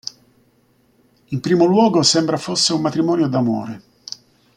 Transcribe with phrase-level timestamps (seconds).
[1.27, 3.81] In primo luogo, sembra fosse un matrimonio d'amore.